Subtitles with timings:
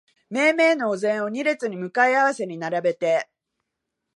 [0.31, 3.29] めいめいのお膳を二列に向かい合わせに並べて、